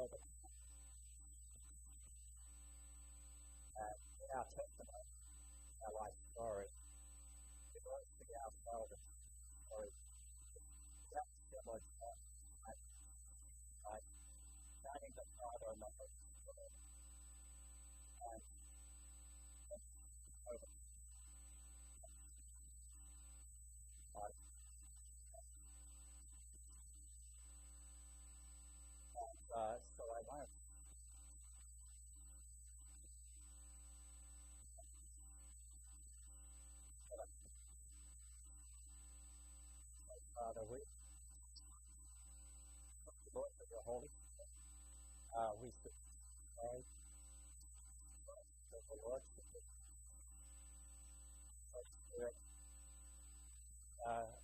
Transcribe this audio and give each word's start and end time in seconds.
over 0.00 0.18
And 3.78 3.96
in 4.22 4.28
our 4.34 4.46
testimony, 4.54 5.10
our 5.86 5.94
life 5.94 6.18
story, 6.34 6.68
we 7.74 7.78
always 7.86 8.10
see 8.18 8.34
ourselves 8.34 8.90
as 8.90 9.02
sorry. 9.70 9.90
That's 11.14 11.30
so 11.50 11.58
much 11.66 11.84
so 29.92 30.04
I 30.08 30.20
learned. 30.24 30.52
Father, 40.34 40.66
we 40.68 40.76
thank 43.06 43.18
you, 43.24 43.32
Lord, 43.34 43.50
for 43.56 43.66
your 43.70 43.82
Holy 43.86 44.10
Spirit. 44.10 44.50
Uh, 45.32 45.52
we 45.62 45.70
should 45.80 45.96
pray 46.58 46.84
that 48.72 48.82
the 48.90 48.98
Lord 49.08 49.22
should 49.34 49.48
be 49.54 49.60
Holy 51.72 51.86
Spirit. 52.08 52.36
Uh, 54.04 54.43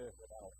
live 0.00 0.14
without 0.20 0.52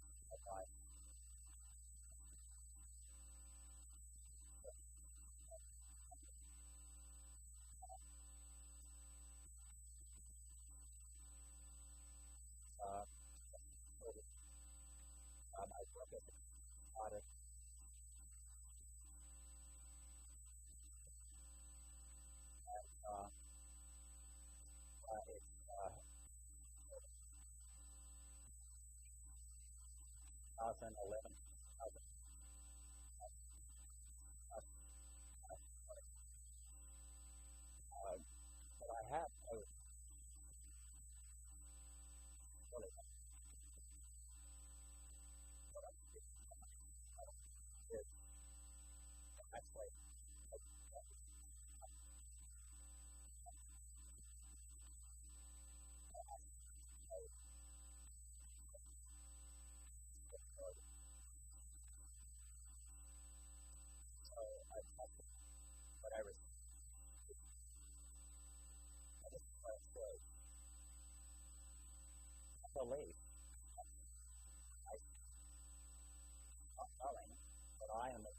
2011 30.75 32.10
believe. 72.91 73.15
Not 76.77 76.91
knowing 76.99 77.31
that 77.79 77.91
I 77.95 78.11
am 78.11 78.23
the 78.27 78.35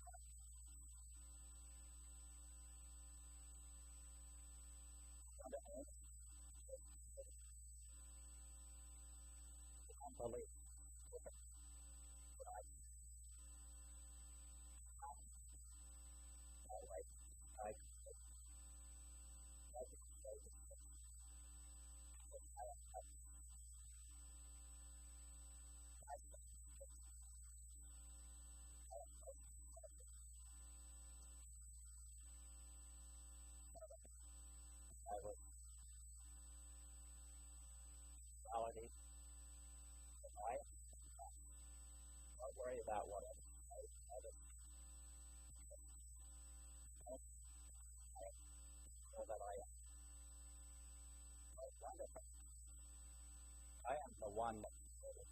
Unbelief. 10.19 10.60
one 54.41 54.57
that 54.65 54.73
you 54.73 54.97
know 55.05 55.13
is. 55.21 55.29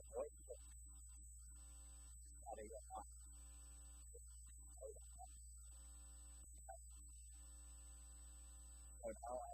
The 0.00 0.04
voice 0.08 0.40
of 0.48 0.58
out 2.48 2.56
of 2.56 2.64
your 2.64 2.84
mind. 2.88 3.12
So 9.02 9.08
now 9.12 9.36
I 9.36 9.51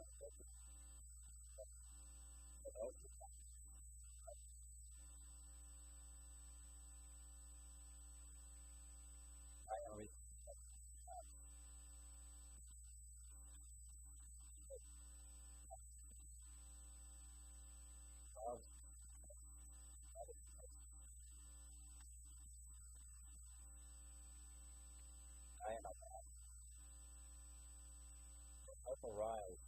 arise 29.08 29.64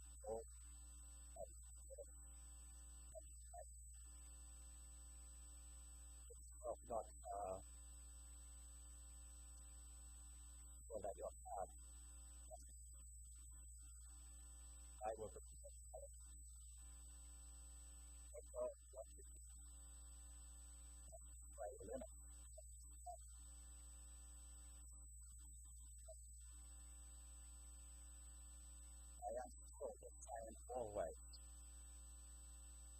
and 30.51 30.59
always 30.67 31.15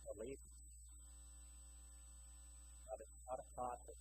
believe 0.07 0.39
but 2.87 2.99
it's 3.03 3.19
not 3.27 3.39
a 3.39 3.47
process. 3.55 3.99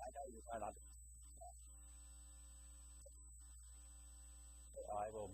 I 0.00 0.08
know 0.16 0.24
you 0.32 0.40
might 0.48 0.64
understand 0.64 1.56
that 4.76 4.88
I 4.96 5.12
will 5.12 5.30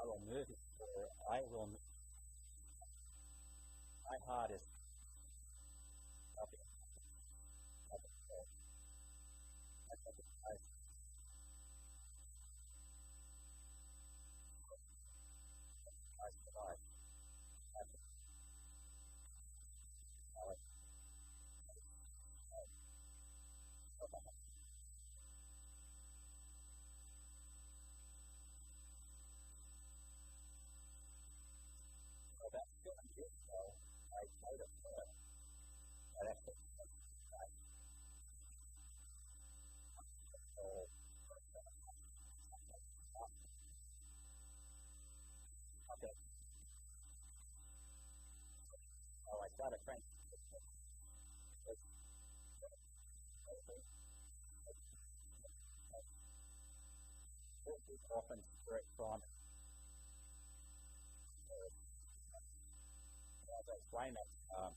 I 0.00 0.02
will 0.08 0.22
move 0.24 0.48
it 0.48 0.60
for 0.80 0.88
I 1.28 1.44
will 1.52 1.68
my 4.08 4.16
heart 4.24 4.50
is 4.56 4.79
friend. 49.90 50.02
often 58.10 58.38
straight 58.62 58.82
from 58.96 59.22
explain 63.78 64.14
it, 64.14 64.28
um, 64.54 64.72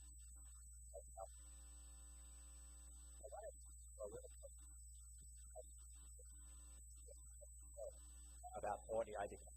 about 8.56 8.80
40 8.88 9.16
I 9.18 9.26
became 9.26 9.53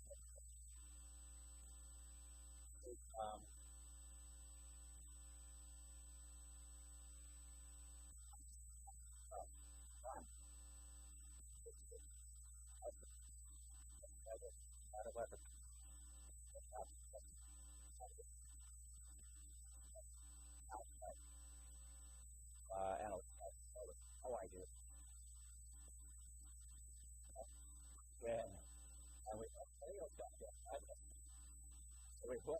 we. 32.29 32.35
But 32.43 32.59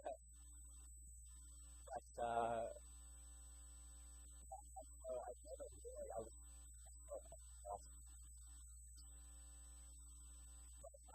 uh, 2.24 2.64
so 5.04 5.12
I 5.12 5.31
never 5.44 5.68
really 5.84 6.08
I 6.16 6.19
was 6.24 6.31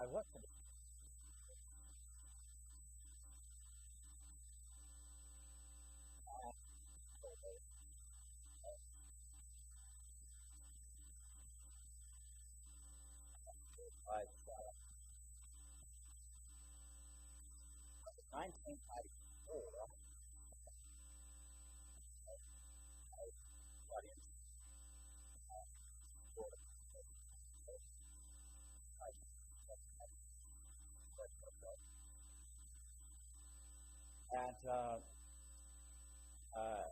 I 0.01 0.07
wasn't 0.07 0.52
1994, 18.33 19.89
and 34.33 34.57
uh, 34.69 34.97
uh, 36.57 36.89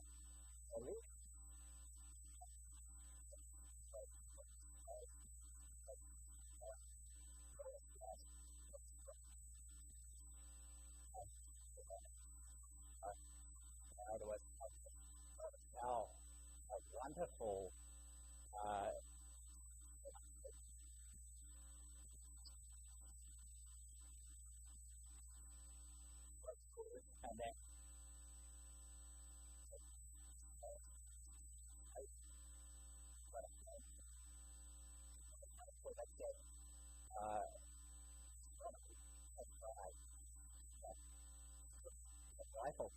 wonderful 17.16 17.72
uh, 18.54 18.86
and 27.24 27.38
then 27.38 27.54
uh, 37.20 37.60
rifle 42.64 42.92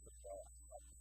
I 0.72 0.92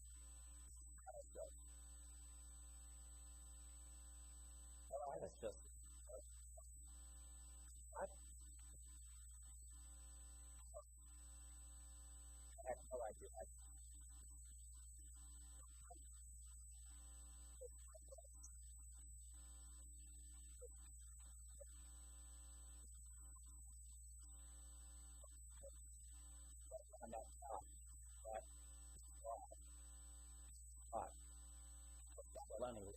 anyway, 32.64 32.94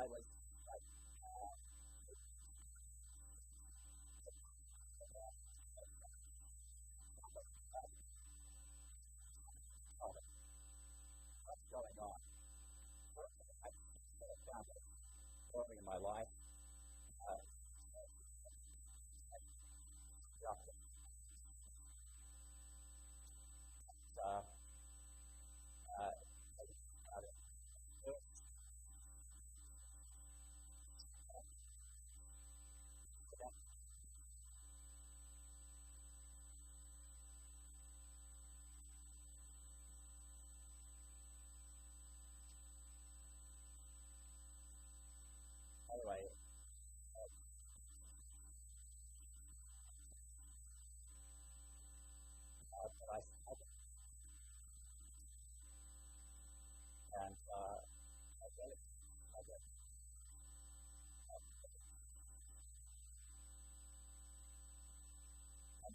I 0.00 0.06
was 0.06 0.24
uh, 1.22 1.60
going 11.70 11.98
on? 12.00 12.20
I 13.16 14.36
found 14.48 14.66
it 14.70 14.82
growing 15.52 15.78
in 15.78 15.84
my 15.84 15.96
life. 15.96 16.39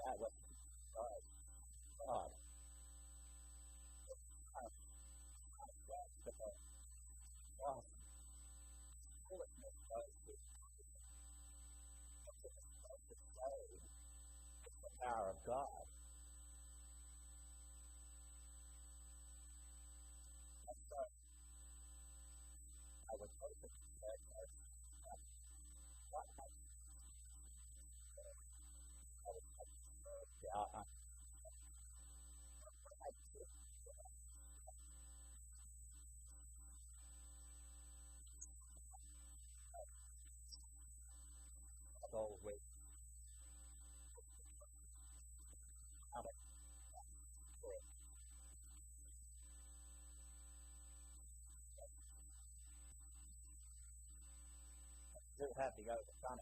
That 0.06 0.20
was 0.22 0.32
God. 0.94 1.22
God. 2.06 2.30
The 14.84 14.90
power 15.02 15.30
of 15.30 15.38
God. 15.46 15.95
Have 55.58 55.72
the 55.78 55.84
overcome 55.92 56.40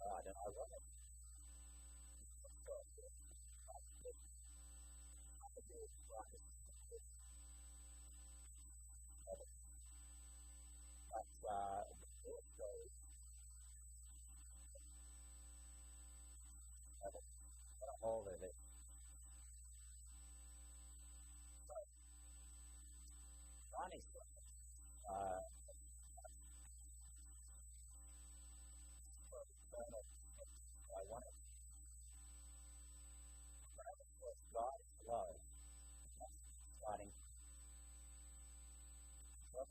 God, 0.00 0.24
and 0.26 0.36
I 0.40 0.48
wanted 0.56 0.80
but 0.82 0.89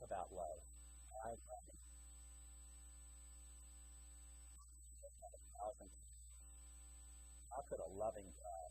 about 0.02 0.32
love. 0.32 0.60
I 1.24 1.36
how 7.50 7.62
could 7.68 7.80
a 7.80 7.90
loving 7.98 8.24
God 8.40 8.70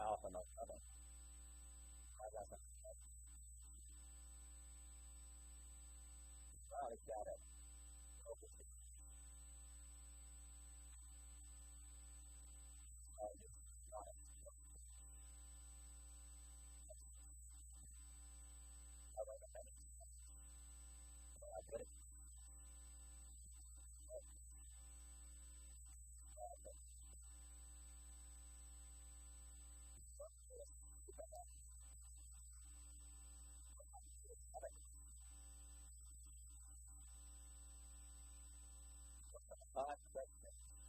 Alpha 0.00 0.26
and 0.26 0.36
Omega. 0.36 0.76
God 6.70 6.90
has 6.90 7.02
got 7.06 7.26
it. 7.28 7.59
Five 39.86 39.96
questions. 40.12 40.56
God 40.66 40.79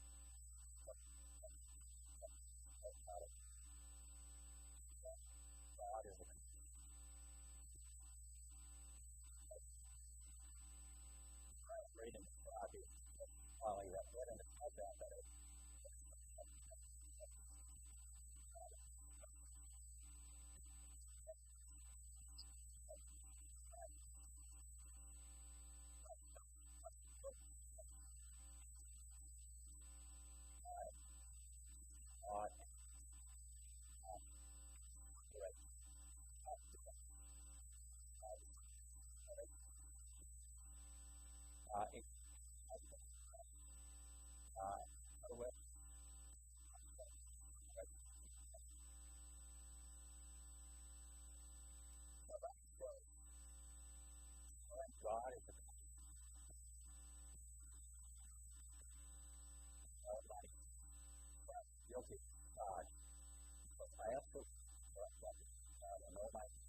God 65.21 65.99
and 66.09 66.17
Almighty. 66.17 66.61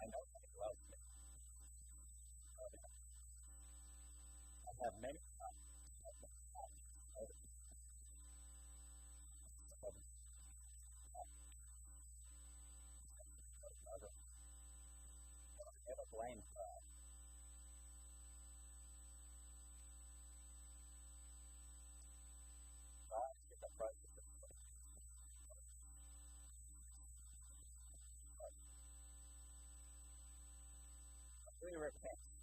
I 0.00 0.04
know 0.08 0.22
that 0.32 0.42
He 0.48 0.52
loves 0.56 0.80
me. 0.88 0.98
I 4.64 4.72
have 4.84 4.96
many 5.02 5.20
times 5.36 5.58
never 15.88 16.04
blame. 16.12 16.42
God 16.54 16.67
we 31.88 31.98
repent. 32.02 32.18
None 32.18 32.37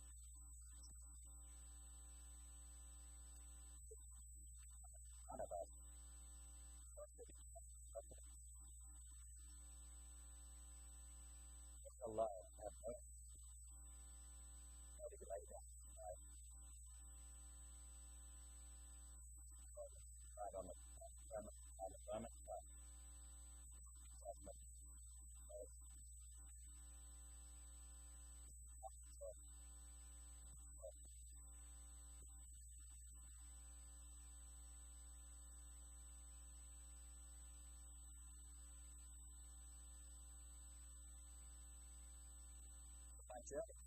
check. 43.47 43.84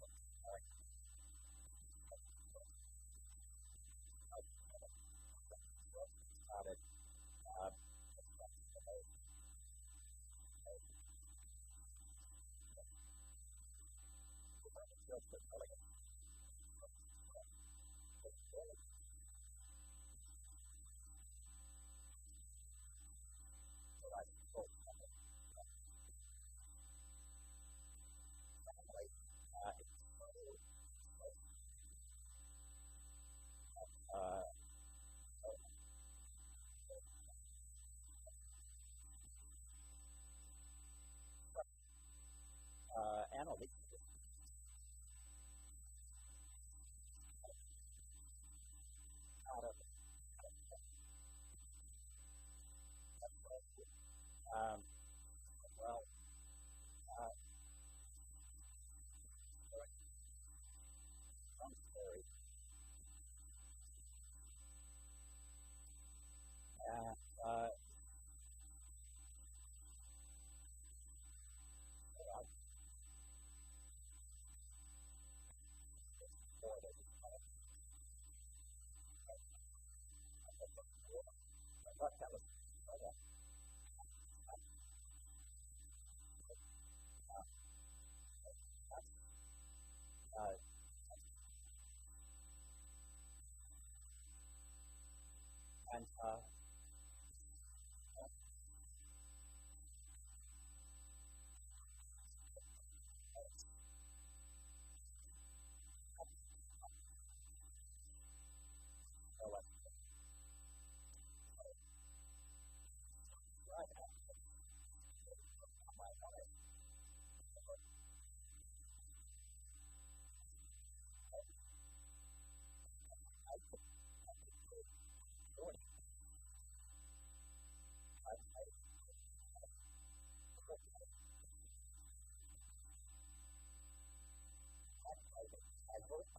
and 95.98 96.06
uh, 96.22 96.38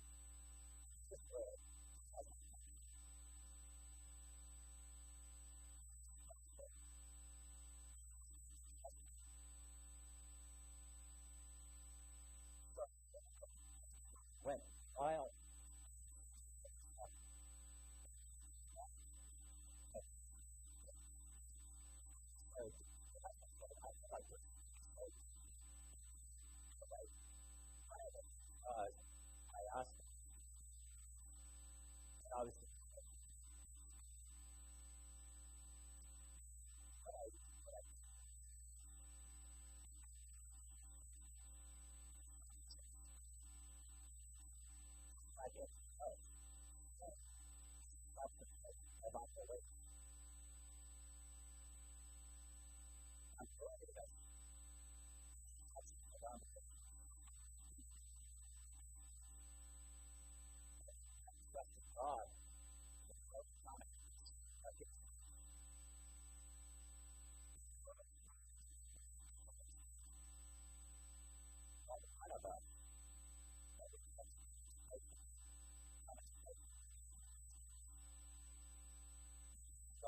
trial 15.00 15.39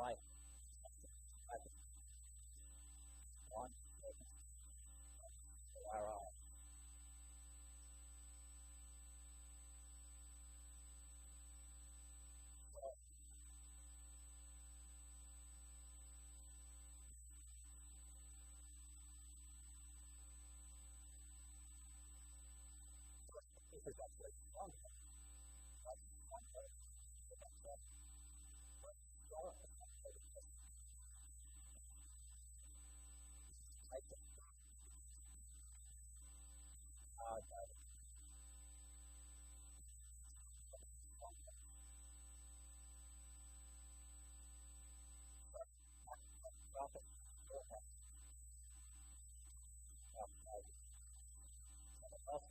life. 0.02 0.31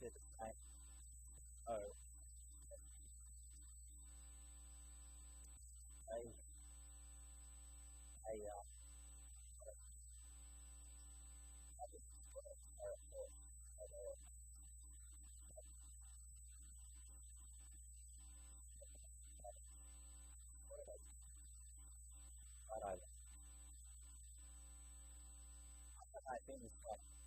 did 0.01 0.13
the 0.17 0.25
same. 0.41 0.57
So, 1.69 1.77
they, 6.09 6.25
they, 8.25 8.39
uh, 8.49 8.65
I 26.31 26.39
think 26.47 26.63
it's 26.63 26.79
like 26.87 27.20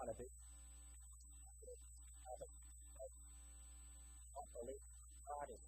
want 0.00 0.16
to 0.16 0.16
be 0.16 0.24
I 4.32 4.44
believe 4.56 4.80
God 5.28 5.48
is 5.52 5.60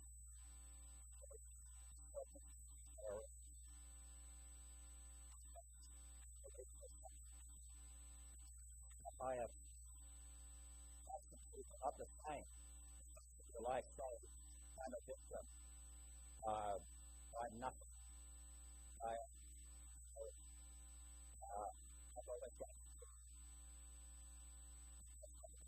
I 9.22 9.38
have 9.38 9.54
of 11.84 11.94
the 11.98 12.06
same. 12.26 12.42
Your 13.54 13.62
life 13.62 13.86
story. 13.94 14.18
I'm 14.82 14.90
a 14.90 15.02
victim. 15.06 15.46
Uh, 16.42 16.74
I'm 17.38 17.54
nothing. 17.60 17.92
I, 18.98 19.14
I've 22.18 22.26
always 22.26 22.54
got 22.58 22.72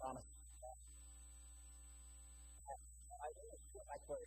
promise. 0.05 0.29
I 3.25 3.29
really 3.41 3.61
feel 3.73 3.89
like 3.89 4.05
we're 4.05 4.21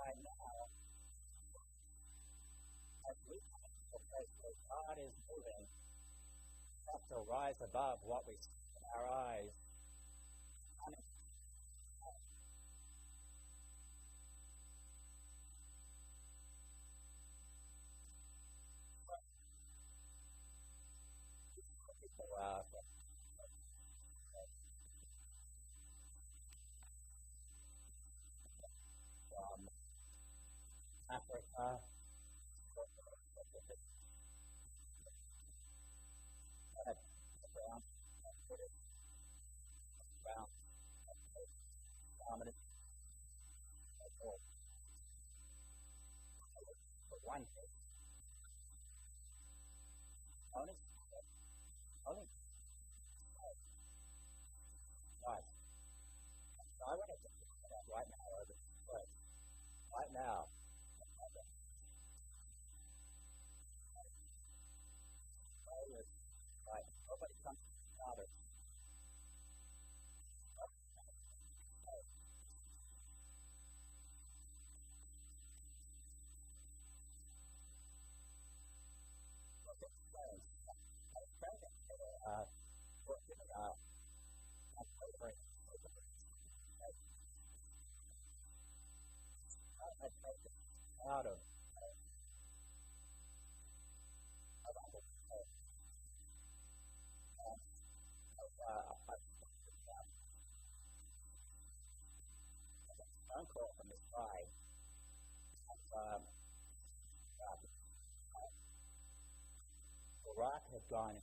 right 0.00 0.16
now, 0.16 0.72
as 3.12 3.16
we 3.28 3.36
come 3.52 3.68
to 3.68 3.84
the 3.92 4.00
place 4.08 4.32
where 4.40 4.56
God 4.72 4.96
is 4.96 5.12
moving, 5.28 5.68
we 5.68 6.88
have 6.88 7.03
to 7.14 7.20
rise 7.30 7.54
above 7.62 7.98
what 8.02 8.26
we 8.26 8.34
see 8.34 8.50
in 8.74 8.82
our 8.90 9.06
eyes. 9.06 9.54
Uh, 31.56 31.78
from 38.54 38.70
Africa, 38.70 40.26
around 40.26 40.50
dominant 42.22 42.56
for 47.08 47.18
one 47.22 47.42
case. 47.42 47.74
Only 50.54 50.74
only 52.06 52.26
right. 55.24 55.46
So 56.78 56.82
I 56.84 56.94
want 56.94 57.10
to 57.10 57.18
just 57.22 57.34
right 57.90 58.06
now 58.06 58.24
over 58.38 58.54
right. 58.86 59.08
Right 59.90 60.12
now. 60.14 60.46
Out 91.24 91.32
of 91.32 91.40
of 98.40 98.52
uh, 98.60 98.92
of 103.32 103.44
call 103.52 103.72
from 103.78 103.88
this 103.88 104.04
guy. 104.12 104.44
Um, 105.94 106.20
uh, 107.40 107.56
Iraq 110.36 110.62
had 110.72 110.84
gone 110.90 111.16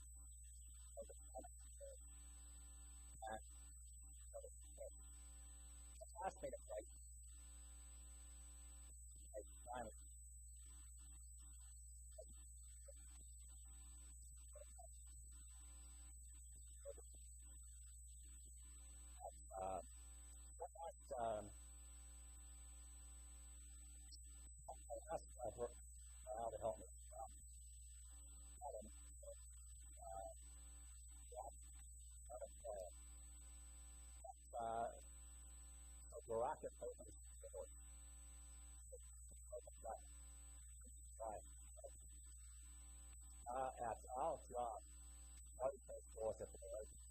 asked 6.26 6.44
me 6.44 6.50
to 6.50 7.01
um, 21.22 21.46
I 24.66 24.98
asked 25.14 25.30
uh, 25.46 26.50
to 26.50 26.58
help 26.58 26.80
me. 26.82 26.86
Um, 28.66 28.86
uh, 34.58 34.88
Barack 36.26 36.66
opens 36.82 37.14
the 37.42 37.50
door. 37.54 37.66
Uh, 43.52 43.70
at 43.84 44.00
our 44.18 44.40
job, 44.50 44.80
the 45.86 45.98
force 46.16 46.40
the 46.54 47.11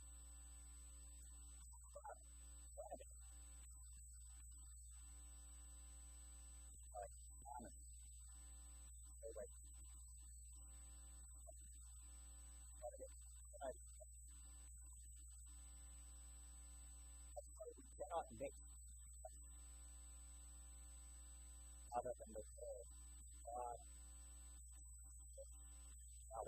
other 22.01 22.17
than 22.17 22.33
the 22.33 22.41
God, 23.45 23.77
God 26.33 26.47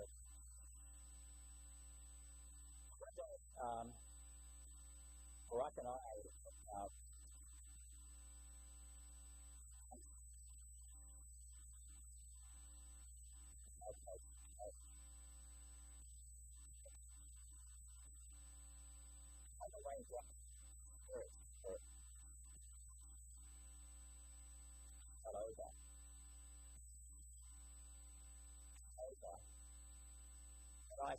um, 3.62 3.86
Barack 5.46 5.78
and 5.78 5.86
I 5.86 5.94
uh, 6.74 6.88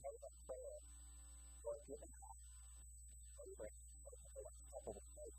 I 0.00 0.08
pray 0.08 0.16
that. 0.16 0.32
Prayer 0.48 0.80
for 1.60 1.76
giving 1.84 2.14
up 2.24 2.36
over 3.36 3.68
over 3.68 4.40
a 4.40 4.52
couple 4.72 4.96
of 4.96 5.04
days 5.12 5.36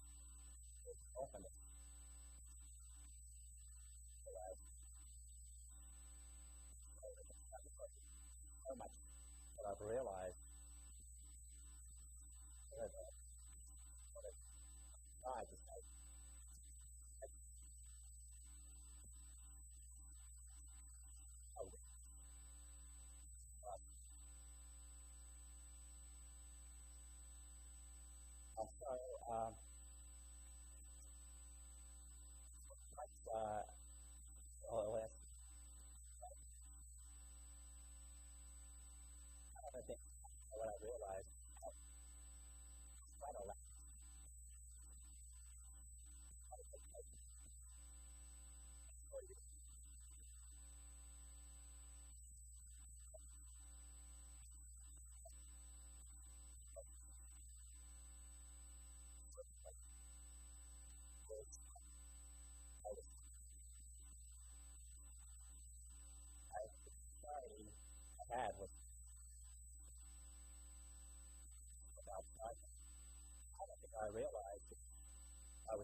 is 0.86 0.98
often 1.18 1.42
so 8.62 8.76
much? 8.78 8.94
That 9.58 9.66
I've 9.66 9.82
realized 9.82 10.41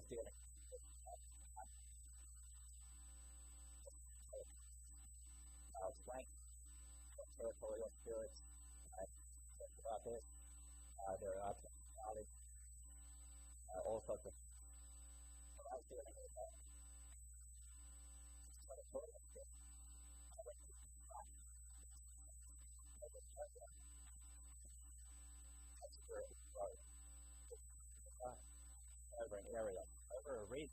I 0.08 0.16
with 0.16 0.24
uh, 5.76 5.92
strength, 6.00 6.32
territorial. 7.36 7.92
I 8.96 9.04
this. 10.08 10.24
Uh, 10.96 11.20
there 11.20 11.36
are 11.44 11.52
downs, 12.00 12.32
uh, 13.68 13.84
all 13.84 14.00
sorts 14.08 14.24
of. 14.24 14.32
I 14.32 15.76
was 15.76 15.84
dealing 15.92 16.08
with 16.08 16.32
that. 16.40 16.56
Territorial 18.72 19.20
spirits. 19.28 19.60
I 20.32 20.48
went 20.48 20.56
to 20.56 20.72
that's 25.84 26.00
where 26.08 26.24
it 26.24 26.32
was. 26.56 26.80
Over 29.20 29.44
an 29.44 29.52
area, 29.52 29.84
over 30.28 30.44
a 30.44 30.46
region. 30.52 30.70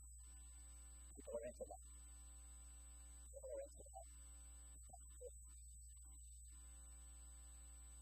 People 1.15 1.39
are 1.39 1.47
into 1.47 1.63
that. 1.63 1.79
People 3.31 3.49
are 3.55 3.63
into 3.63 3.83
that. 3.87 4.03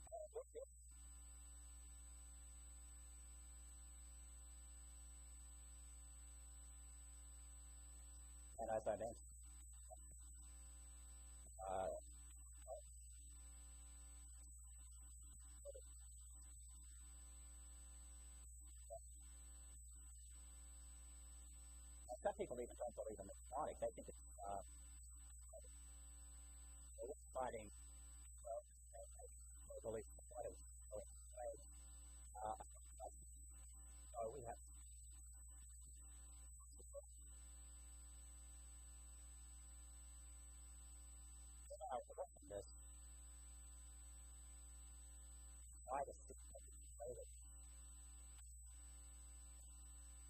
Uh, 0.09 0.41
and 8.59 8.69
as 8.73 8.87
I 8.87 8.97
mentioned, 8.97 9.32
even 22.63 22.79
don't 22.79 22.95
believe 22.95 23.19
in 23.19 23.27
the 23.27 23.35
demonic. 23.43 23.75
They 23.83 23.91
think 23.91 24.07
it's 24.07 24.23
uh, 24.39 24.63
fighting 27.35 27.67
well, 28.47 28.63
belief 29.83 30.07
what 30.31 30.47
it 30.47 30.55
was 30.95 31.03
uh, 32.39 32.55
so 34.15 34.19
we 34.31 34.47
have 34.47 34.59
this 42.47 42.67
why 45.83 45.99
the 46.07 46.13
stick 46.23 46.37
later. 47.01 47.27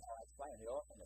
I'll 0.02 0.24
explain 0.24 0.58
the 0.58 0.72
orphan 0.72 0.98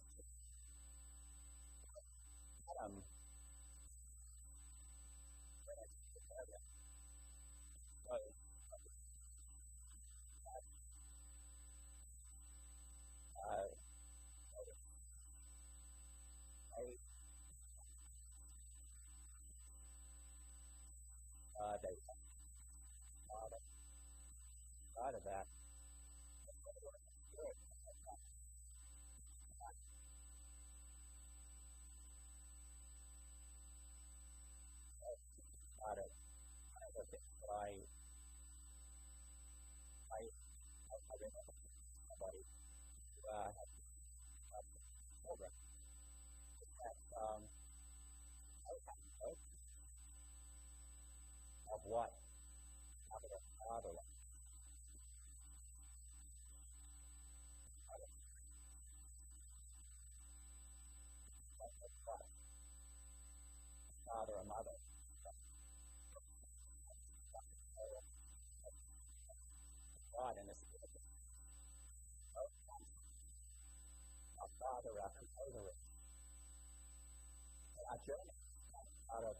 uh, 25.07 25.09
out 25.09 25.15
of 25.15 25.23
that, 25.23 25.47
about 35.79 35.97
it. 35.97 36.11
The 36.91 37.03
things 37.07 37.23
that 37.39 37.51
I, 37.55 37.71
I, 40.11 40.19
I 40.91 41.15
remember 41.15 41.55
somebody. 42.11 42.43
Who 43.15 43.31
uh, 43.31 43.51
had 43.55 44.63
children 45.23 45.51
that 46.83 46.99
um, 47.15 47.47
I 48.67 48.75
to 48.75 49.11
hope 49.23 49.39
of 51.71 51.79
what 51.85 52.11
God. 70.27 70.35
Our 74.35 74.51
Father, 74.59 74.91
our 74.99 75.11
Creator, 75.15 75.71
our 77.87 77.99
journey 78.03 78.35
out 79.07 79.23
of 79.23 79.39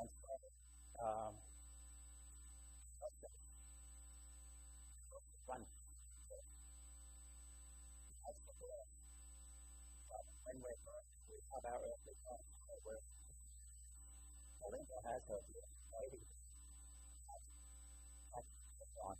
and 0.00 0.08
so 0.08 0.32
um, 1.04 1.36
that's 3.04 3.20
when 5.44 5.60
we're 10.64 10.80
we 11.28 11.36
have 11.52 11.64
our 11.68 11.76
earthly 11.76 12.16
home, 12.24 12.40
we're 12.88 13.19
Melinda 14.70 15.02
has 15.02 15.22
her 15.26 15.40
lady. 15.98 16.22
That's 18.32 18.46
on. 19.02 19.16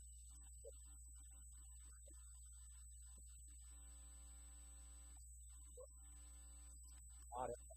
Not 7.33 7.51
uh, 7.51 7.70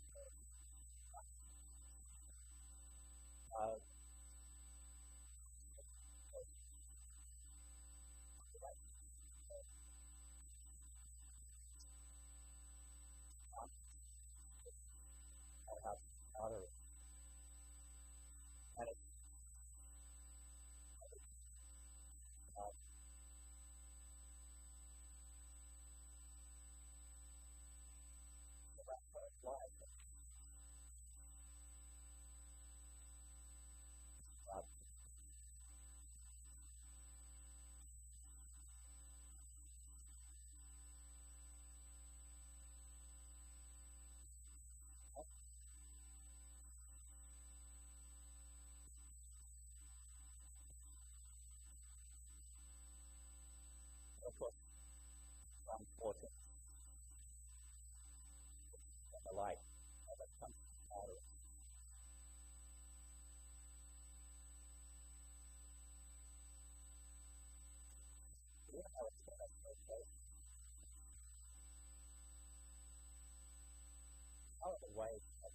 The 74.81 74.89
ways 74.97 75.21
of 75.45 75.51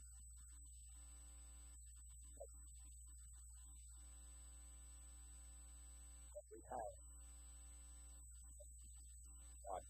that 6.35 6.44
we 6.54 6.62
have 6.70 6.94
God. 9.66 9.83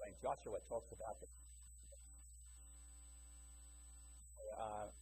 When 0.00 0.14
Joshua 0.22 0.58
talks 0.68 0.88
about 0.92 1.20
the 1.20 1.28
uh, 4.56 4.88
um, 4.88 4.94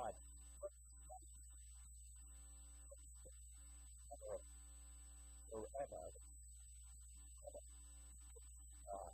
God, 0.00 0.14
of 5.80 5.92
life, 5.92 6.20
now. 8.84 9.10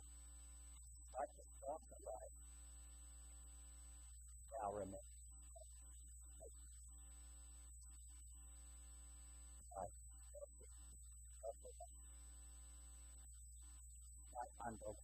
Unbelievable. 14.67 14.97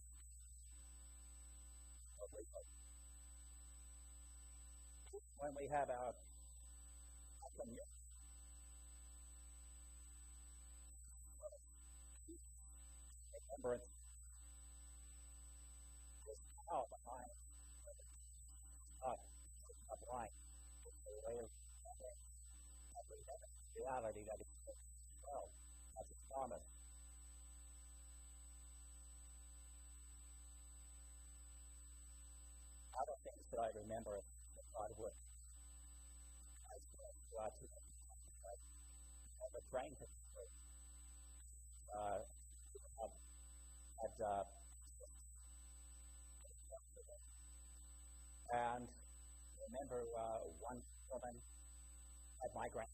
When 5.38 5.54
we 5.58 5.68
have 5.68 5.88
our 5.88 6.12
communion, 7.56 7.93
remembrance 13.64 13.88
is 16.28 16.36
power 16.68 16.84
behind 16.84 17.32
God, 19.00 19.16
of 19.88 19.98
life, 20.04 20.36
the 20.84 20.92
way 21.24 21.40
of 21.40 21.48
reality 23.72 24.20
that 24.28 24.36
is 24.36 24.52
well, 25.24 25.48
as 25.96 26.04
a 26.12 26.16
promise. 26.28 26.68
Other 33.00 33.16
things 33.24 33.48
that 33.48 33.60
I 33.64 33.72
remember 33.80 34.20
that 34.20 34.66
God 34.76 34.92
would 35.00 35.16
I 36.68 36.76
go 37.32 37.40
out 37.40 37.56
to 37.56 37.64
them 37.64 37.84
on 39.40 39.48
the 39.56 39.64
train 39.72 39.96
to 39.96 40.04
uh, 41.94 42.20
had, 42.20 42.43
had 44.04 44.20
uh, 44.20 44.44
and 48.52 48.84
remember 49.64 50.04
uh, 50.12 50.44
one 50.60 50.76
woman 51.10 51.34
at 52.44 52.54
my 52.54 52.68
like 52.68 52.84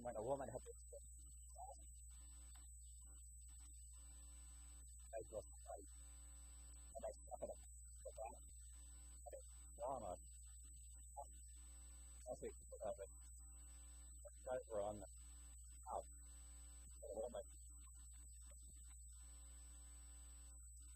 time 0.00 0.02
when 0.02 0.16
a 0.16 0.22
woman 0.22 0.48
had. 0.48 0.60
They 5.20 5.36
were 5.36 5.44
afraid. 5.44 5.84
And 6.96 7.04
they 7.04 7.12
suffered 7.28 7.52
the 7.52 8.12
back. 8.16 8.36
And 9.26 9.34
it 9.36 9.44
trauma. 9.76 10.16
As 12.30 12.38
we 12.40 12.48
put 12.70 12.80
of 12.80 12.96
it, 13.04 13.10
over 14.50 14.82
on 14.82 14.98
the 14.98 15.06
house. 15.86 16.10
The 17.02 17.08
oh, 17.14 17.22
woman 17.22 17.42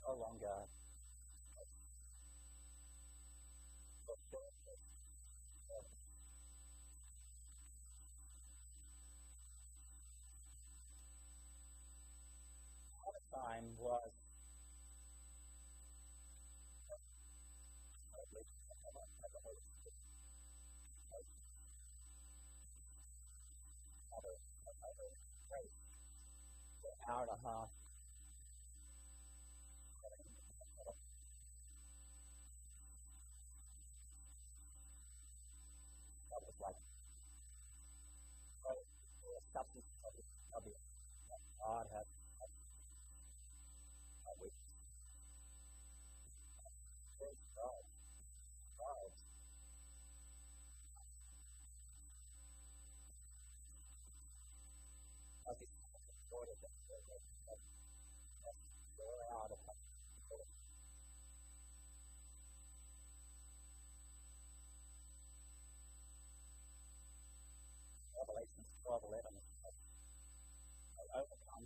oh, 0.07 0.15
no 0.15 0.21
longer 0.21 0.67
time 13.35 13.65
was 13.79 14.04
hour 27.09 27.23
and 27.23 27.31
a 27.31 27.41
half. 27.45 27.69
That 36.31 36.41
was 36.43 36.57
like 36.61 36.77
substance 39.53 39.85
of 40.57 40.63
God 41.61 41.87
has 41.95 42.07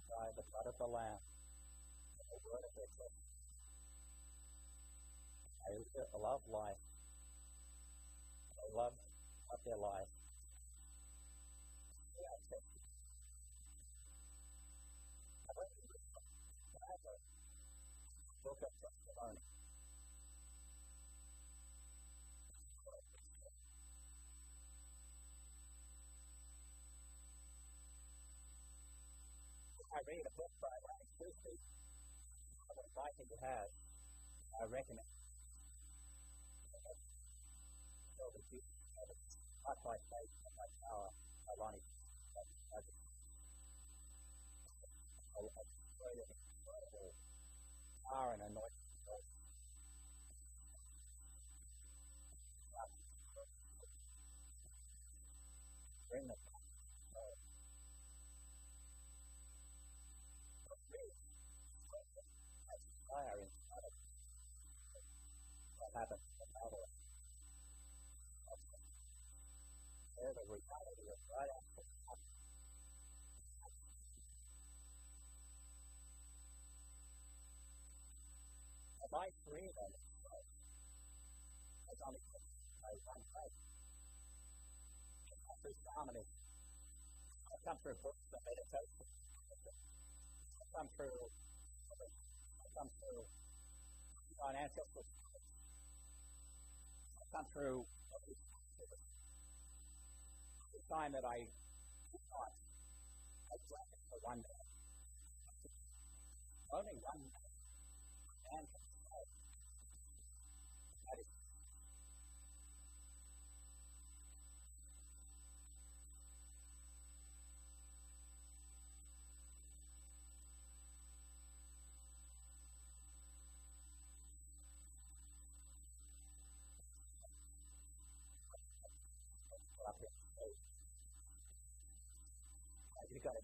by 0.09 0.27
the 0.37 0.43
blood 0.53 0.67
of 0.67 0.77
the 0.79 0.87
Lamb 0.89 1.21
and 2.21 2.29
the 2.31 2.41
word 2.49 2.65
of 2.65 2.73
their 2.77 2.89
testimony. 2.97 3.29
They 5.95 6.19
love 6.19 6.43
life. 6.49 6.83
They 8.57 8.71
love, 8.77 8.95
love 9.51 9.61
their 9.65 9.77
life. 9.79 10.09
We 12.17 12.23
are 12.25 12.41
tested. 12.49 12.83
I 15.49 15.53
want 15.57 15.71
you 15.77 15.85
to 15.89 15.99
have 16.81 17.03
a 17.05 17.17
book 18.45 18.61
of 18.65 18.73
testimony. 18.81 19.41
I 29.93 30.01
read 30.07 30.25
a 30.27 30.35
book 30.37 30.53
by 30.63 30.69
Ryan 30.71 31.09
Tuesday, 31.19 31.59
I 32.99 33.15
him 33.15 33.31
to 33.31 33.39
have. 33.47 33.71
I 34.59 34.67
recommend. 34.67 35.07
So 38.19 38.27
the 38.35 38.43
it, 38.51 39.19
not 39.63 39.79
by 39.87 39.95
faith, 40.11 40.33
but 40.43 40.53
by 40.59 40.67
power, 40.83 41.15
ironic. 41.55 41.83
A 45.39 45.65
story 45.95 46.19
of 46.19 46.29
incredible 46.35 47.15
power 48.11 48.35
and 48.35 48.43
anointing. 48.43 48.88
What 65.89 66.05
happened 66.05 66.21
to 66.21 66.45
Babylon. 66.53 66.93
There's 70.21 70.37
a 70.37 70.45
reality 70.45 71.07
of 71.09 71.21
right 71.33 71.49
after 71.49 71.81
If 79.01 79.13
I 79.17 79.33
free 79.49 79.73
them, 79.73 79.93
it's 81.89 82.03
only 82.05 82.21
by 82.85 82.93
one 83.09 83.25
way. 83.33 83.49
It's 85.33 85.41
not 85.49 85.57
through 85.65 85.73
shamanism. 85.89 86.37
It's 87.49 87.65
come 87.65 87.81
through 87.81 87.97
books 88.05 88.29
of 88.37 88.45
meditation. 88.45 89.09
It's 89.57 90.69
come 90.77 90.89
through 91.01 91.17
I 91.17 92.67
come 92.77 92.93
through 93.01 93.25
on 94.45 94.53
ancestral 94.61 95.09
come 97.33 97.45
through 97.53 97.85
the 100.73 100.81
time 100.89 101.13
that 101.13 101.25
I 101.25 101.45
thought 102.33 102.55
I 103.53 103.57
it 103.93 104.01
for 104.09 104.19
one 104.23 104.41
day. 104.41 104.63
Only 106.73 106.97
one 107.05 107.21
man 108.49 108.65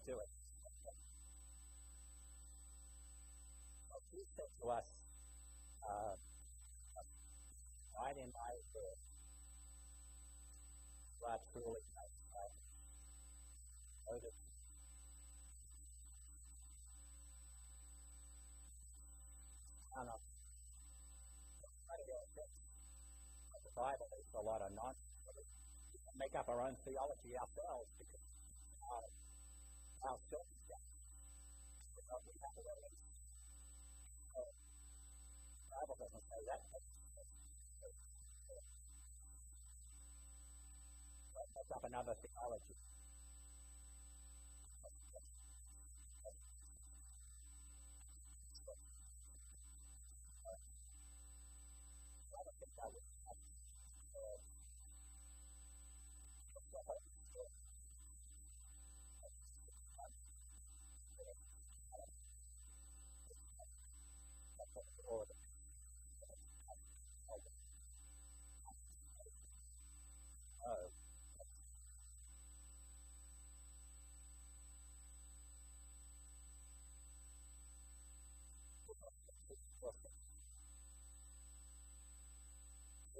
do 0.05 0.13
it. 0.13 0.29
He 4.13 4.21
said 4.37 4.47
to 4.61 4.69
us, 4.69 4.85
uh, 5.83 6.13
right 7.99 8.17
word, 8.71 8.99
God 11.21 11.39
truly 11.51 11.81
knows 11.97 12.15
that. 12.37 12.51
I. 19.97 20.21
The 23.65 23.73
Bible 23.75 24.07
a 24.35 24.43
lot 24.43 24.61
of 24.61 24.71
nonsense 24.75 25.15
make 26.19 26.35
up 26.35 26.47
our 26.47 26.61
own 26.61 26.75
theology 26.83 27.35
ourselves 27.35 27.89
because 27.99 28.23
our, 30.05 30.13
our 30.13 30.21
circumstances 30.29 31.01
because 31.97 32.21
we 32.29 32.33
have 32.45 32.53
to 32.53 32.61
release. 32.61 33.05
So, 34.33 34.41
the 34.45 35.67
Bible 35.73 35.97
doesn't 35.97 36.25
say 36.29 36.41
that. 36.45 36.61
Make 41.55 41.71
up 41.73 41.83
another 41.89 42.13
theology. 42.21 42.94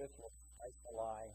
This 0.05 0.13
will 0.21 0.29
face 0.61 0.77
the 0.85 0.93
lie 0.95 1.33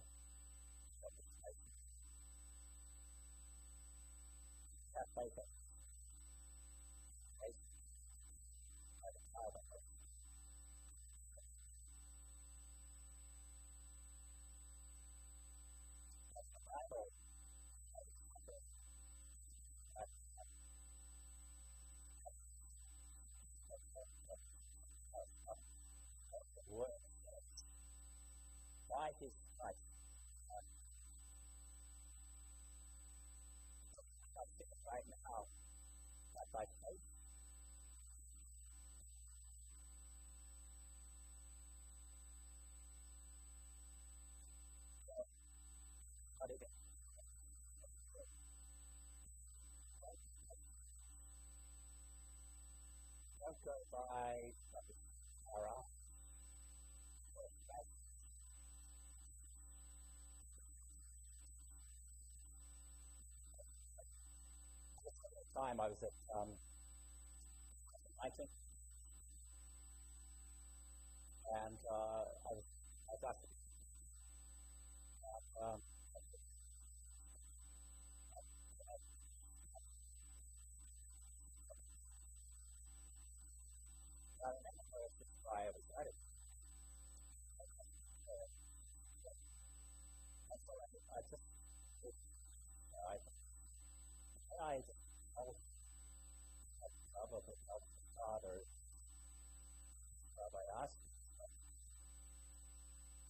have 4.95 5.07
faith 5.18 5.35
in 5.35 5.43
faith 5.43 5.60
by 29.11 29.17
his 29.19 29.33
stripes 29.35 29.91
right 34.87 35.03
now 35.27 35.43
that 36.35 36.47
by 36.53 36.65
faith. 36.87 37.03
Is 46.51 46.63
it? 46.63 46.71
Don't 53.41 53.65
go 53.65 53.75
by 53.93 54.51
Sarah. 55.47 55.99
time 65.61 65.79
I 65.79 65.89
was 65.89 66.03
at, 66.03 66.13
um, 66.35 66.49
I 68.25 68.31
think, 68.31 68.49
and 71.53 71.77
uh, 71.85 72.25
I 72.49 72.51
was, 72.57 72.65
I 73.13 73.15
got 73.21 73.37
to, 73.37 73.47
um, 75.61 75.81
I 85.53 85.69
was 85.69 85.85
at. 86.01 86.15
I 91.11 91.17
I, 94.61 94.63
I 94.63 94.77
just 94.87 94.99
the 98.43 98.64
father 100.36 100.51
by 100.53 100.64
asking. 100.82 101.11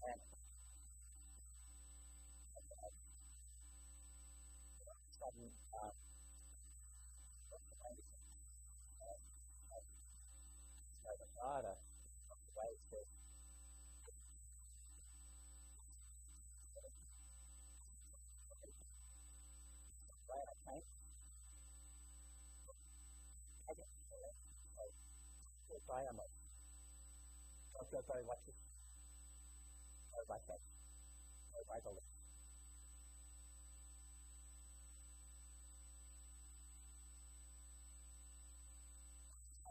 And 0.07 0.21
sudden 5.21 5.51
uh, 5.77 5.93
so 11.03 11.11
the 11.19 11.29
father 11.37 11.77
the 11.77 12.37
way 12.57 12.73
it 12.73 12.81
says 12.89 13.09
way 20.25 20.41
I 20.41 20.55
came 20.65 20.87
I 23.69 23.73
didn't 23.77 24.01
feel 24.09 24.25
it 24.25 24.37
so 25.69 25.80
good 25.91 25.97
by 25.97 26.03
a 26.03 26.15
don't 27.75 27.91
go 27.91 27.99
by 28.07 28.21
you 28.47 28.55
go 30.15 30.23
by 30.29 30.39
faith 30.47 30.63
go 31.53 31.59
by 31.67 31.81
belief 31.83 32.07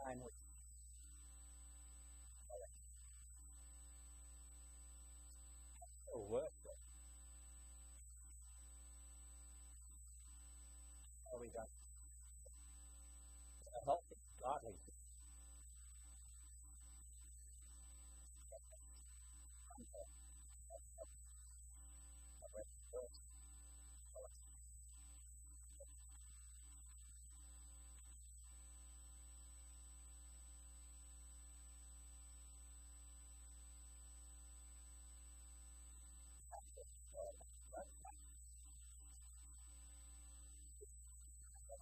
time 0.06 0.20
with 0.20 0.34
it. 6.66 6.80
How 11.26 11.40
we 11.40 11.48
got 11.48 11.70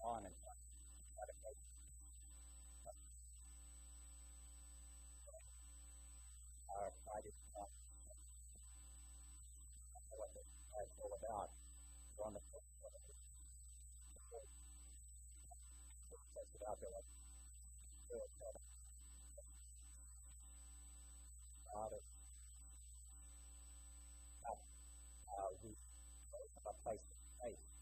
on 0.07 0.23
and 0.23 0.31
on. 0.47 0.55
Our 6.71 6.91
fight 7.03 7.25
is 7.27 7.35
not 7.51 7.67
what 10.15 10.31
it's 10.31 10.95
all 11.03 11.11
about. 11.11 11.51
It's 11.51 12.23
on 12.23 12.31
the 12.31 12.39
it's 16.37 16.55
about 16.55 16.79
the 16.79 16.87
Father, 21.67 21.99
uh, 24.47 24.55
we 25.61 25.75
have 25.75 26.65
a 26.65 26.75
place 26.81 27.03
of 27.03 27.17
faith 27.43 27.76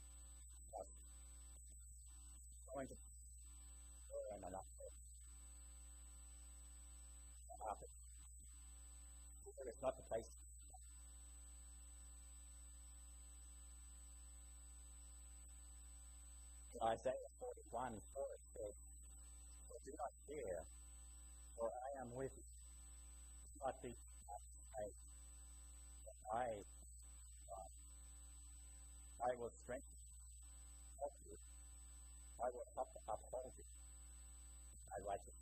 going 2.75 2.91
to 2.91 2.99
and 4.35 4.43
an 4.43 4.51
upward. 4.51 4.93
Happen. 7.63 7.87
It's 9.63 9.81
not 9.81 9.95
the 9.95 10.03
place. 10.11 10.27
Isaiah 16.83 17.31
41 17.39 17.95
4 17.95 18.27
says, 18.59 18.75
Do 19.87 19.91
not 19.95 20.11
fear, 20.27 20.59
for 21.55 21.71
I 21.71 22.03
am 22.03 22.11
with 22.11 22.35
you. 22.35 22.43
Do 22.43 23.59
not 23.63 23.79
be 23.79 23.95
dismayed. 23.95 24.99
I, 26.27 26.59
uh, 27.55 27.69
I 29.23 29.31
will 29.39 29.55
strengthen 29.63 29.94
I 32.45 32.53
was 32.53 32.69
not 32.77 32.85
upholding. 33.09 33.65
I 34.93 35.01
write 35.01 35.25
it. 35.25 35.33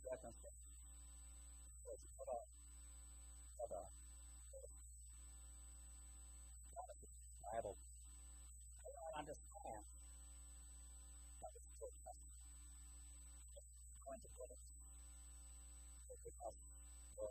circumstances. 0.00 0.60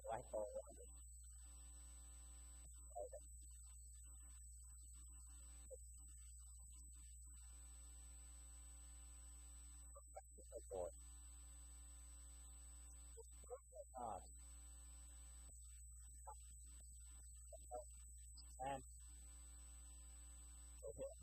The 0.10 0.22
so 0.32 0.42
that 0.42 0.76
the 10.52 10.62
Lord. 10.74 10.94
God. 13.94 14.22
And 18.60 18.84
for 20.82 20.92
him 20.98 21.18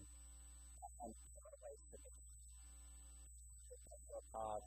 and 1.02 1.14
ways 1.62 1.82
to 1.92 1.98
be 1.98 2.12
God 4.32 4.62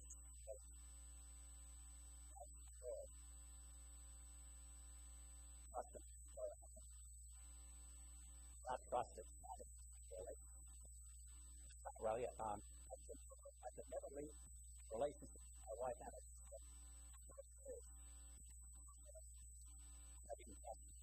Not 8.99 9.07
trust 9.15 9.15
it. 9.15 9.27
Not 11.87 11.95
really. 12.03 12.27
Um, 12.35 12.59
I 12.59 12.95
could, 13.07 13.15
I 13.63 13.69
could 13.79 13.87
never 13.87 14.11
leave 14.19 14.35
relationship 14.91 15.39
with 15.39 15.63
my 15.63 15.75
wife 15.79 15.95
and 16.03 16.11
I 16.11 16.19
I 20.27 20.35
didn't 20.35 20.59
trust 20.59 20.83
him. 20.83 20.99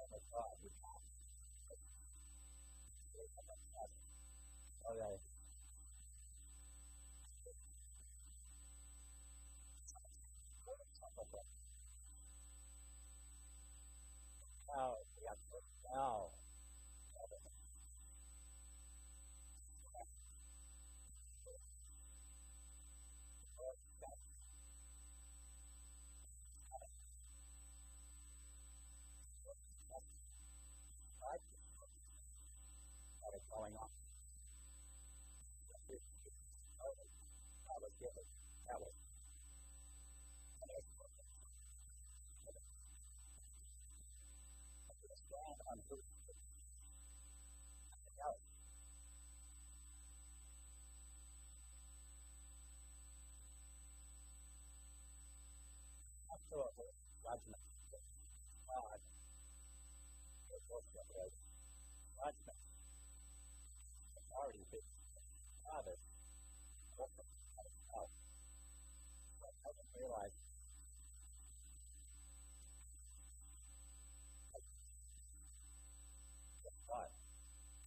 Oh 0.00 0.08
my 0.08 0.20
God, 0.32 0.56
we 0.64 0.72
can't. 0.80 1.04
Okay. 4.88 5.12
Okay. 5.12 5.31
Now, 14.74 14.96
we 15.20 15.26
have 15.28 15.36
to 15.36 15.58
now. 15.94 16.32
Going 33.50 33.76
on. 33.76 33.90
That 37.68 37.78
was 37.82 37.92
given. 38.00 38.24
That 38.66 38.80
was 38.80 38.94
stand 45.32 45.60
on 45.70 45.78
whose 45.88 46.04
nothing 47.90 48.16
else. 48.20 48.44
After 56.32 56.56
all, 57.26 57.38
judgment 57.38 57.62
God 58.66 59.00
it 60.50 60.62
was 60.68 60.82
separate 60.92 61.34
judgment 62.18 62.58
already 64.32 64.64
been 64.72 64.82
Father, 65.62 65.96
also 66.98 67.22
himself. 67.62 68.10
So 69.38 69.46
I 69.46 69.70
didn't 69.70 69.92
realize 69.94 70.34
what 76.88 77.10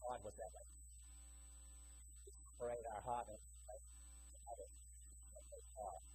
God 0.01 0.19
was 0.23 0.35
that 0.39 0.51
way. 0.55 0.67
Separate 2.55 2.85
our 2.87 3.03
heart 3.03 3.27
and 3.27 3.41
have 4.47 6.14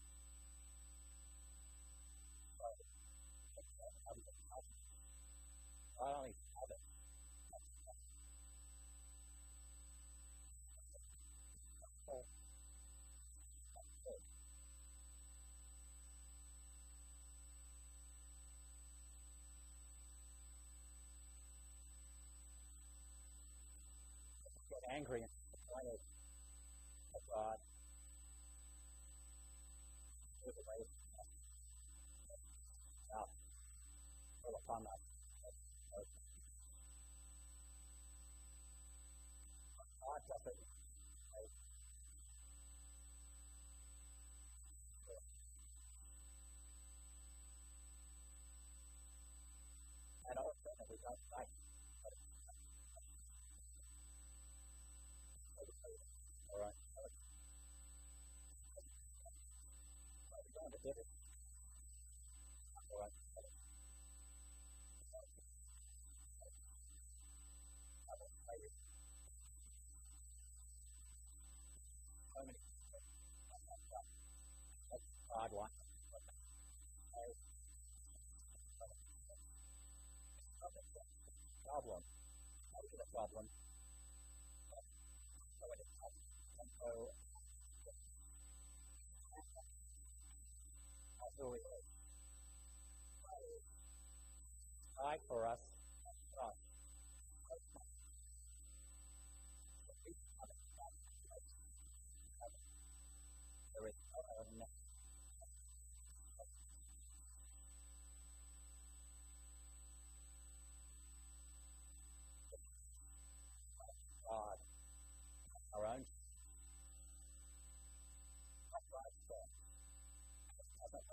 God. 6.00 6.08
Not 6.08 6.16
only 6.18 6.32
have 6.56 6.70
it, 6.70 6.80
angry 24.90 25.20
and 25.20 25.30
disappointed 25.52 26.00
at 27.14 27.22
God 27.28 27.56
move 30.44 30.56
away 30.56 30.80
now 33.12 33.26
pull 34.42 34.56
upon 34.64 34.86
us. 34.86 35.09
God 75.30 75.50
wants 75.52 75.80
problem. 81.70 82.02
How 82.74 82.82
is 82.82 82.90
it 82.90 82.98
a 82.98 83.08
problem? 83.14 83.46
So 85.56 85.66
it 85.70 85.78
is 85.78 85.86
and 86.58 86.66
that's 91.22 91.36
who 91.38 91.54
he 91.54 91.62
is. 91.62 91.86
Died 94.98 95.22
for 95.30 95.46
us 95.46 95.62
on 96.42 96.69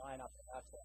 line 0.07 0.21
up 0.21 0.31
with 0.39 0.47
our 0.55 0.63
sin. 0.71 0.79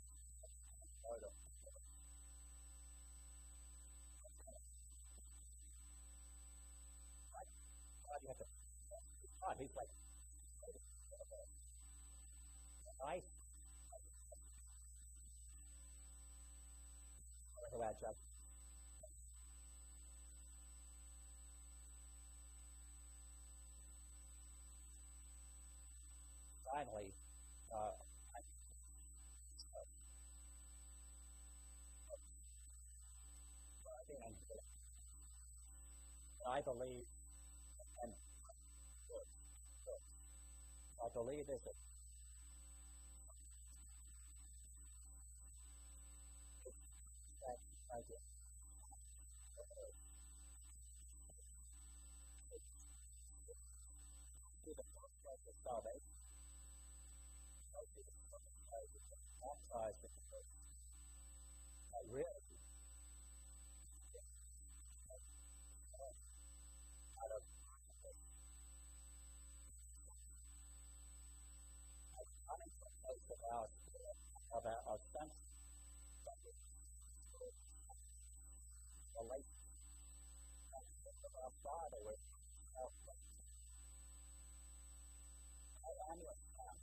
God, 8.03 8.19
you 8.23 8.35
he's 9.61 9.77
like, 9.77 9.87
nice. 12.99 13.23
Ahead, 17.81 17.97
Chuck. 18.03 18.17
Finally, 26.67 27.15
uh, 27.71 28.12
I 36.43 36.61
believe, 36.61 37.07
and 38.03 38.13
I 40.99 41.09
believe 41.15 41.47
this 41.47 41.63
is 41.63 41.77
Thank 47.93 48.09
you. 48.09 48.17
To 54.65 54.71
the 54.73 54.87
of 55.47 55.57
salvation, 55.61 56.01
baptized 59.43 60.05
in 60.05 60.11
the. 60.33 60.41
I 61.93 62.01
really 62.09 62.53
out 67.23 67.31
of 67.31 67.43
coming 72.49 72.73
to 72.73 72.83
a 72.83 72.93
place 73.05 73.29
of 73.31 73.41
our 73.53 73.67
of 74.63 74.71
our, 74.71 74.99
sense 75.11 75.35
that 76.23 76.39
we 76.47 76.55
relate 79.19 79.43
of 80.71 80.87
our 81.43 81.51
Father 81.67 81.99
with 82.07 82.23
self 82.71 82.95
I 85.83 85.91
am 86.15 86.19
your 86.23 86.39
son. 86.55 86.79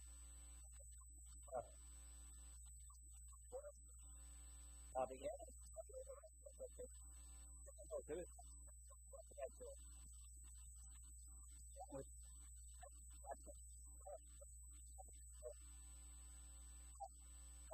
Now 4.91 5.07
the 5.07 5.15
enemy 5.15 5.55
will 7.87 8.03
do 8.03 8.19
it. 8.19 8.27
I 9.39 9.88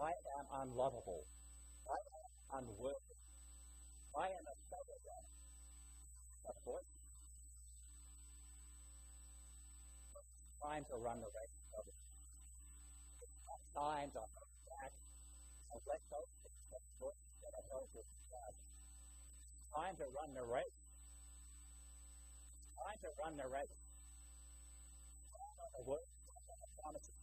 am 0.03 0.45
unlovable. 0.67 1.23
I 1.87 1.99
am 2.03 2.23
unworthy. 2.59 3.15
I 4.15 4.27
am 4.27 4.45
a 4.47 4.55
failure. 4.67 5.23
Of 6.51 6.55
course. 6.63 6.89
Time 10.59 10.83
to 10.91 10.95
run 10.99 11.19
the 11.21 11.31
race 11.31 11.55
it. 11.79 11.97
It's 13.23 13.39
not 13.47 13.61
time 13.71 14.09
to 14.11 14.19
hold 14.19 14.55
back 14.67 14.91
and 15.71 15.81
let 15.87 16.01
those 16.11 16.31
things 16.43 16.63
that 16.71 16.83
work 16.99 17.19
that 17.39 17.53
are 17.55 17.67
held 17.71 17.89
with 17.95 18.09
God. 18.31 18.53
Time 19.75 19.95
to 19.95 20.07
run 20.11 20.31
the 20.35 20.43
race. 20.43 20.79
Time 22.75 22.99
to 22.99 23.09
run 23.23 23.33
the 23.37 23.47
race. 23.47 23.79
The 25.75 25.83
word 25.87 26.03
the 26.03 26.69
promises 26.79 26.83
on 26.83 26.91
that. 26.95 27.05
But 27.05 27.14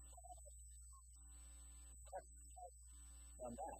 where 3.43 3.51
am 3.51 3.59
I? 3.59 3.74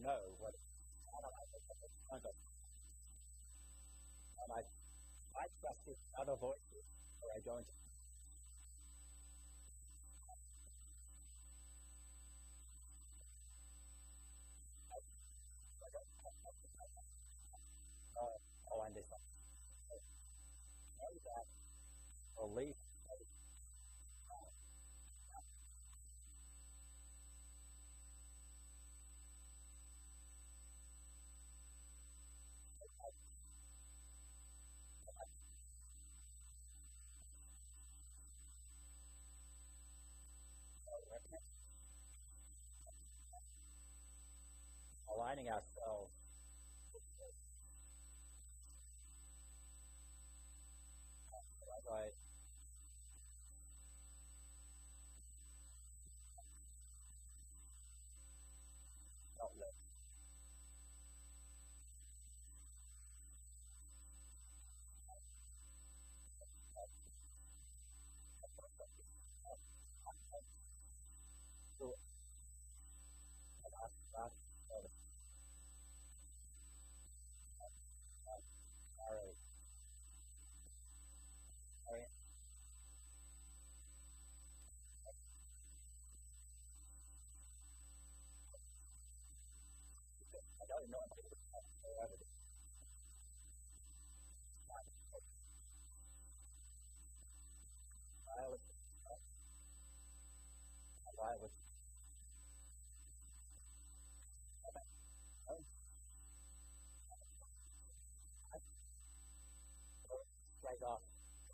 Know 0.00 0.32
what 0.40 0.56
how 1.12 1.28
I 1.28 1.44
look 1.52 1.60
at 1.68 1.76
this 1.76 1.92
front 2.08 2.24
of 2.24 2.32
And 4.40 4.48
I, 4.48 4.64
I 5.36 5.44
trusted 5.60 6.00
other 6.16 6.40
voices 6.40 6.84
where 7.20 7.36
I 7.36 7.44
don't 7.44 7.68
aligning 45.30 45.48
ourselves 45.48 46.29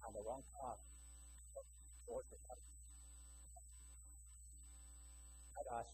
on 0.06 0.12
the 0.14 0.22
wrong 0.22 0.42
path. 0.54 0.78
Towards 2.06 2.30
the 2.30 2.38
I'd 5.58 5.80
ask. 5.80 5.90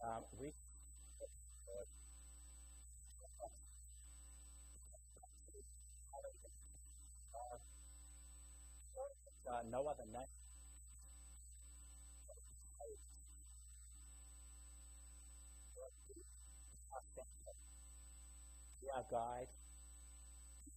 Um, 0.00 0.24
we 0.40 0.52
uh, 9.48 9.62
no 9.70 9.86
other 9.86 10.04
name. 10.12 10.28
Our 18.94 19.04
guide, 19.10 19.46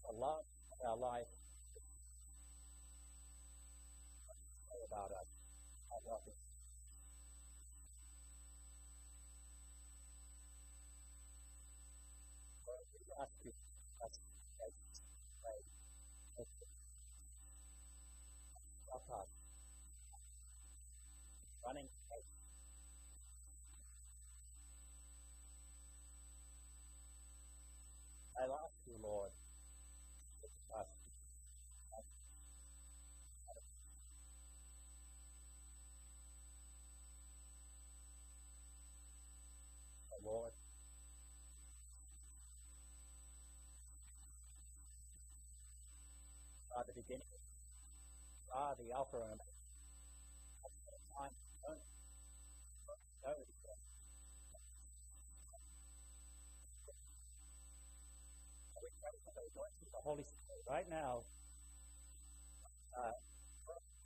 the 0.03 0.11
love 0.11 0.43
our 0.85 0.97
life, 0.97 1.27
about 4.91 5.11
us. 5.11 5.27
I 5.91 6.09
love 6.09 6.21
it. 6.27 6.35
ask 13.21 13.31
you 13.45 13.51
us 14.03 14.17
stop 18.85 19.21
us 19.21 19.29
running 21.63 21.87
I 28.39 28.43
ask 28.45 28.73
you, 28.87 28.97
Lord, 29.03 29.29
us 30.79 30.87
Lord, 40.23 40.53
the 47.19 48.55
are 48.55 48.75
the 48.79 48.91
Alpha 48.95 49.17
and 49.17 49.39
Omega. 49.39 49.51
Time, 51.11 51.35
know 53.21 53.35
we 58.81 58.89
pray 59.01 59.15
for 59.23 59.33
the 59.35 59.43
the 59.91 60.01
Holy 60.03 60.23
Spirit 60.23 60.63
right 60.69 60.89
now. 60.89 61.23
Uh, 62.95 63.11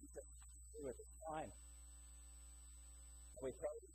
Jesus, 0.01 0.25
through 0.73 0.89
at 0.89 0.97
time. 1.29 1.49
We 3.43 3.51
pray 3.51 3.94